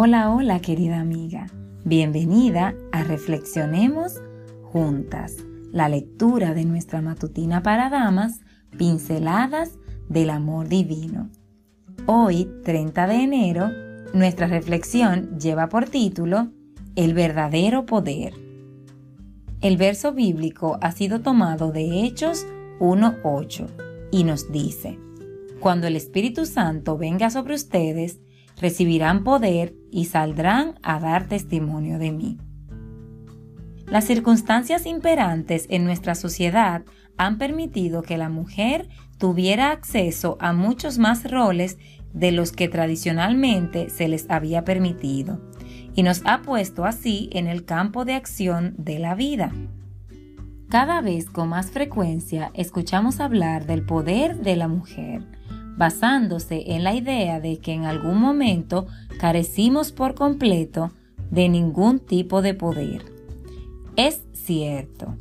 Hola, 0.00 0.30
hola 0.30 0.60
querida 0.60 1.00
amiga. 1.00 1.48
Bienvenida 1.84 2.72
a 2.92 3.02
Reflexionemos 3.02 4.22
Juntas, 4.62 5.38
la 5.72 5.88
lectura 5.88 6.54
de 6.54 6.64
nuestra 6.64 7.02
matutina 7.02 7.64
para 7.64 7.90
damas, 7.90 8.38
pinceladas 8.76 9.72
del 10.08 10.30
amor 10.30 10.68
divino. 10.68 11.30
Hoy, 12.06 12.48
30 12.62 13.08
de 13.08 13.14
enero, 13.16 13.70
nuestra 14.14 14.46
reflexión 14.46 15.36
lleva 15.36 15.68
por 15.68 15.86
título 15.86 16.52
El 16.94 17.12
verdadero 17.12 17.84
poder. 17.84 18.34
El 19.60 19.76
verso 19.78 20.12
bíblico 20.12 20.78
ha 20.80 20.92
sido 20.92 21.22
tomado 21.22 21.72
de 21.72 22.04
Hechos 22.04 22.46
1.8 22.78 23.66
y 24.12 24.22
nos 24.22 24.52
dice, 24.52 24.96
Cuando 25.58 25.88
el 25.88 25.96
Espíritu 25.96 26.46
Santo 26.46 26.96
venga 26.96 27.30
sobre 27.30 27.56
ustedes, 27.56 28.20
recibirán 28.60 29.24
poder 29.24 29.74
y 29.90 30.06
saldrán 30.06 30.74
a 30.82 31.00
dar 31.00 31.28
testimonio 31.28 31.98
de 31.98 32.12
mí. 32.12 32.38
Las 33.86 34.04
circunstancias 34.04 34.84
imperantes 34.84 35.66
en 35.70 35.84
nuestra 35.84 36.14
sociedad 36.14 36.82
han 37.16 37.38
permitido 37.38 38.02
que 38.02 38.18
la 38.18 38.28
mujer 38.28 38.88
tuviera 39.18 39.70
acceso 39.70 40.36
a 40.40 40.52
muchos 40.52 40.98
más 40.98 41.30
roles 41.30 41.78
de 42.12 42.32
los 42.32 42.52
que 42.52 42.68
tradicionalmente 42.68 43.90
se 43.90 44.08
les 44.08 44.28
había 44.30 44.64
permitido, 44.64 45.40
y 45.94 46.02
nos 46.02 46.22
ha 46.24 46.42
puesto 46.42 46.84
así 46.84 47.28
en 47.32 47.46
el 47.46 47.64
campo 47.64 48.04
de 48.04 48.14
acción 48.14 48.74
de 48.78 48.98
la 48.98 49.14
vida. 49.14 49.52
Cada 50.68 51.00
vez 51.00 51.30
con 51.30 51.48
más 51.48 51.70
frecuencia 51.70 52.50
escuchamos 52.54 53.20
hablar 53.20 53.66
del 53.66 53.84
poder 53.86 54.36
de 54.40 54.56
la 54.56 54.68
mujer, 54.68 55.26
basándose 55.78 56.74
en 56.74 56.84
la 56.84 56.94
idea 56.94 57.40
de 57.40 57.58
que 57.58 57.72
en 57.72 57.84
algún 57.84 58.18
momento 58.18 58.86
carecimos 59.18 59.92
por 59.92 60.14
completo 60.14 60.90
de 61.30 61.48
ningún 61.48 62.00
tipo 62.00 62.42
de 62.42 62.54
poder. 62.54 63.04
Es 63.96 64.20
cierto. 64.32 65.16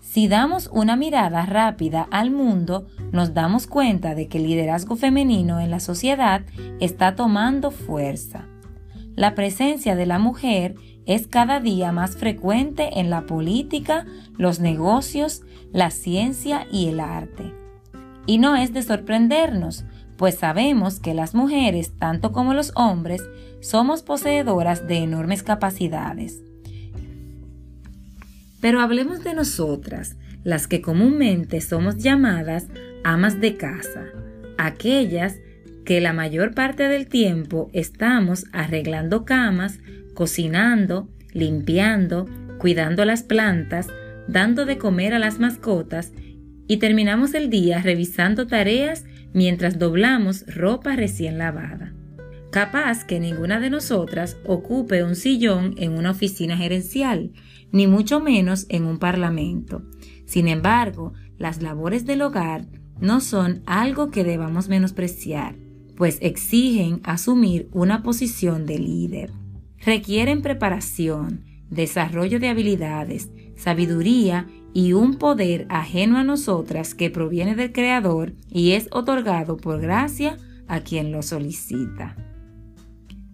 Si 0.00 0.28
damos 0.28 0.70
una 0.72 0.96
mirada 0.96 1.44
rápida 1.44 2.08
al 2.10 2.30
mundo, 2.30 2.86
nos 3.12 3.34
damos 3.34 3.66
cuenta 3.66 4.14
de 4.14 4.28
que 4.28 4.38
el 4.38 4.44
liderazgo 4.44 4.96
femenino 4.96 5.60
en 5.60 5.70
la 5.70 5.80
sociedad 5.80 6.42
está 6.80 7.16
tomando 7.16 7.70
fuerza. 7.70 8.46
La 9.14 9.34
presencia 9.34 9.96
de 9.96 10.06
la 10.06 10.18
mujer 10.18 10.76
es 11.04 11.26
cada 11.26 11.60
día 11.60 11.92
más 11.92 12.16
frecuente 12.16 12.98
en 12.98 13.10
la 13.10 13.26
política, 13.26 14.06
los 14.38 14.60
negocios, 14.60 15.42
la 15.72 15.90
ciencia 15.90 16.66
y 16.70 16.88
el 16.88 17.00
arte. 17.00 17.52
Y 18.26 18.38
no 18.38 18.56
es 18.56 18.72
de 18.72 18.82
sorprendernos, 18.82 19.84
pues 20.16 20.36
sabemos 20.36 21.00
que 21.00 21.14
las 21.14 21.34
mujeres, 21.34 21.92
tanto 21.98 22.32
como 22.32 22.54
los 22.54 22.72
hombres, 22.74 23.22
somos 23.60 24.02
poseedoras 24.02 24.86
de 24.86 24.98
enormes 24.98 25.42
capacidades. 25.42 26.40
Pero 28.60 28.80
hablemos 28.80 29.22
de 29.22 29.34
nosotras, 29.34 30.16
las 30.42 30.66
que 30.66 30.80
comúnmente 30.80 31.60
somos 31.60 31.98
llamadas 31.98 32.66
amas 33.04 33.40
de 33.40 33.56
casa, 33.56 34.06
aquellas 34.58 35.36
que 35.84 36.00
la 36.00 36.12
mayor 36.12 36.54
parte 36.54 36.88
del 36.88 37.06
tiempo 37.06 37.70
estamos 37.72 38.46
arreglando 38.52 39.24
camas, 39.24 39.78
cocinando, 40.14 41.08
limpiando, 41.32 42.26
cuidando 42.58 43.04
las 43.04 43.22
plantas, 43.22 43.88
dando 44.26 44.64
de 44.64 44.78
comer 44.78 45.14
a 45.14 45.18
las 45.18 45.38
mascotas 45.38 46.12
y 46.66 46.78
terminamos 46.78 47.34
el 47.34 47.50
día 47.50 47.80
revisando 47.80 48.46
tareas 48.46 49.04
mientras 49.32 49.78
doblamos 49.78 50.44
ropa 50.46 50.96
recién 50.96 51.38
lavada. 51.38 51.94
Capaz 52.50 53.04
que 53.04 53.20
ninguna 53.20 53.60
de 53.60 53.70
nosotras 53.70 54.38
ocupe 54.44 55.04
un 55.04 55.14
sillón 55.14 55.74
en 55.78 55.92
una 55.92 56.12
oficina 56.12 56.56
gerencial, 56.56 57.32
ni 57.70 57.86
mucho 57.86 58.20
menos 58.20 58.66
en 58.68 58.84
un 58.84 58.98
parlamento. 58.98 59.82
Sin 60.24 60.48
embargo, 60.48 61.12
las 61.38 61.60
labores 61.60 62.06
del 62.06 62.22
hogar 62.22 62.66
no 63.00 63.20
son 63.20 63.62
algo 63.66 64.10
que 64.10 64.24
debamos 64.24 64.68
menospreciar, 64.68 65.56
pues 65.96 66.18
exigen 66.22 67.00
asumir 67.04 67.68
una 67.72 68.02
posición 68.02 68.64
de 68.64 68.78
líder. 68.78 69.32
Requieren 69.84 70.40
preparación, 70.40 71.44
desarrollo 71.70 72.40
de 72.40 72.48
habilidades, 72.48 73.30
sabiduría 73.56 74.46
y 74.72 74.92
un 74.92 75.14
poder 75.14 75.66
ajeno 75.70 76.18
a 76.18 76.24
nosotras 76.24 76.94
que 76.94 77.10
proviene 77.10 77.54
del 77.54 77.72
Creador 77.72 78.34
y 78.50 78.72
es 78.72 78.88
otorgado 78.92 79.56
por 79.56 79.80
gracia 79.80 80.36
a 80.68 80.80
quien 80.80 81.12
lo 81.12 81.22
solicita. 81.22 82.16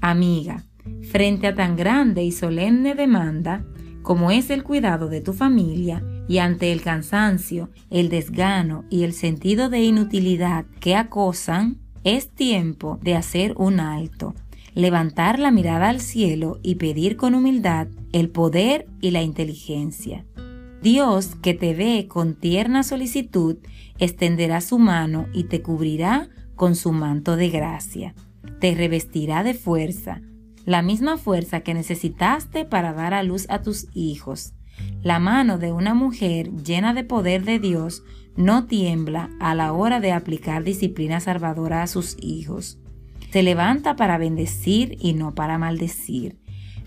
Amiga, 0.00 0.64
frente 1.10 1.48
a 1.48 1.54
tan 1.54 1.76
grande 1.76 2.22
y 2.22 2.32
solemne 2.32 2.94
demanda 2.94 3.64
como 4.02 4.30
es 4.30 4.50
el 4.50 4.62
cuidado 4.62 5.08
de 5.08 5.20
tu 5.20 5.32
familia 5.32 6.02
y 6.28 6.38
ante 6.38 6.70
el 6.72 6.80
cansancio, 6.80 7.70
el 7.90 8.08
desgano 8.08 8.84
y 8.88 9.02
el 9.02 9.12
sentido 9.12 9.68
de 9.68 9.82
inutilidad 9.82 10.64
que 10.80 10.94
acosan, 10.94 11.78
es 12.04 12.30
tiempo 12.30 13.00
de 13.02 13.16
hacer 13.16 13.54
un 13.56 13.80
alto, 13.80 14.34
levantar 14.76 15.38
la 15.38 15.50
mirada 15.50 15.88
al 15.88 16.00
cielo 16.00 16.60
y 16.62 16.74
pedir 16.74 17.16
con 17.16 17.34
humildad 17.34 17.88
el 18.12 18.28
poder 18.28 18.86
y 19.00 19.10
la 19.10 19.22
inteligencia. 19.22 20.26
Dios, 20.82 21.34
que 21.34 21.54
te 21.54 21.74
ve 21.74 22.06
con 22.08 22.34
tierna 22.34 22.82
solicitud, 22.82 23.56
extenderá 23.98 24.60
su 24.60 24.78
mano 24.78 25.28
y 25.32 25.44
te 25.44 25.62
cubrirá 25.62 26.28
con 26.56 26.76
su 26.76 26.92
manto 26.92 27.36
de 27.36 27.48
gracia. 27.48 28.14
Te 28.60 28.74
revestirá 28.74 29.42
de 29.44 29.54
fuerza, 29.54 30.20
la 30.66 30.82
misma 30.82 31.16
fuerza 31.16 31.60
que 31.60 31.72
necesitaste 31.72 32.66
para 32.66 32.92
dar 32.92 33.14
a 33.14 33.22
luz 33.22 33.46
a 33.48 33.62
tus 33.62 33.86
hijos. 33.94 34.52
La 35.02 35.18
mano 35.18 35.56
de 35.56 35.72
una 35.72 35.94
mujer 35.94 36.50
llena 36.52 36.92
de 36.92 37.02
poder 37.02 37.44
de 37.44 37.58
Dios 37.58 38.02
no 38.36 38.66
tiembla 38.66 39.30
a 39.40 39.54
la 39.54 39.72
hora 39.72 40.00
de 40.00 40.12
aplicar 40.12 40.64
disciplina 40.64 41.20
salvadora 41.20 41.82
a 41.82 41.86
sus 41.86 42.18
hijos. 42.20 42.78
Se 43.32 43.42
levanta 43.42 43.96
para 43.96 44.18
bendecir 44.18 44.96
y 45.00 45.14
no 45.14 45.34
para 45.34 45.58
maldecir. 45.58 46.38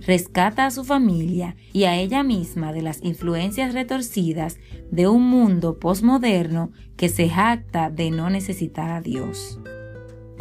Rescata 0.05 0.65
a 0.65 0.71
su 0.71 0.85
familia 0.85 1.55
y 1.73 1.83
a 1.83 1.97
ella 1.97 2.23
misma 2.23 2.71
de 2.71 2.81
las 2.81 3.03
influencias 3.03 3.73
retorcidas 3.73 4.57
de 4.91 5.07
un 5.07 5.29
mundo 5.29 5.77
posmoderno 5.77 6.71
que 6.95 7.09
se 7.09 7.29
jacta 7.29 7.89
de 7.89 8.09
no 8.09 8.29
necesitar 8.29 8.89
a 8.91 9.01
Dios. 9.01 9.59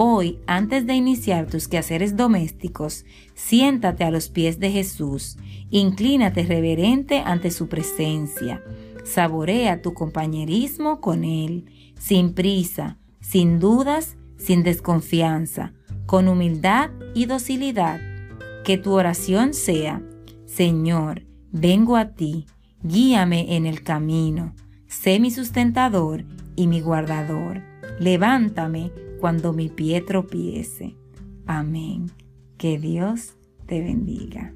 Hoy, 0.00 0.38
antes 0.46 0.86
de 0.86 0.94
iniciar 0.94 1.48
tus 1.48 1.66
quehaceres 1.66 2.16
domésticos, 2.16 3.04
siéntate 3.34 4.04
a 4.04 4.12
los 4.12 4.28
pies 4.28 4.60
de 4.60 4.70
Jesús, 4.70 5.38
inclínate 5.70 6.44
reverente 6.44 7.18
ante 7.18 7.50
su 7.50 7.68
presencia, 7.68 8.62
saborea 9.04 9.82
tu 9.82 9.94
compañerismo 9.94 11.00
con 11.00 11.24
Él, 11.24 11.64
sin 11.98 12.32
prisa, 12.32 12.98
sin 13.20 13.58
dudas, 13.58 14.16
sin 14.36 14.62
desconfianza, 14.62 15.72
con 16.08 16.26
humildad 16.26 16.88
y 17.14 17.26
docilidad 17.26 18.00
que 18.64 18.78
tu 18.78 18.94
oración 18.94 19.52
sea, 19.52 20.02
Señor, 20.46 21.26
vengo 21.52 21.96
a 21.96 22.14
ti, 22.14 22.46
guíame 22.82 23.56
en 23.56 23.66
el 23.66 23.82
camino, 23.82 24.54
sé 24.86 25.20
mi 25.20 25.30
sustentador 25.30 26.24
y 26.56 26.66
mi 26.66 26.80
guardador. 26.80 27.62
Levántame 28.00 28.90
cuando 29.20 29.52
mi 29.52 29.68
pie 29.68 30.00
tropiece. 30.00 30.96
Amén. 31.44 32.10
Que 32.56 32.78
Dios 32.78 33.34
te 33.66 33.82
bendiga. 33.82 34.54